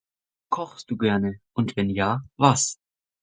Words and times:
Kochst 0.51 0.89
du 0.89 0.97
gerne? 0.97 1.37
Und 1.55 1.75
wenn 1.77 1.91
ja 1.91 2.21
was? 2.39 2.79